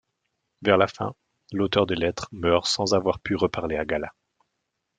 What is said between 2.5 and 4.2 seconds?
sans avoir pu reparler à Galla.